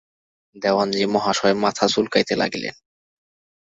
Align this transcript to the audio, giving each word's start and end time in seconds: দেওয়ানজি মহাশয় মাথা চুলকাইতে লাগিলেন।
দেওয়ানজি 0.55 1.03
মহাশয় 1.05 1.55
মাথা 1.55 1.85
চুলকাইতে 1.87 2.33
লাগিলেন। 2.35 2.75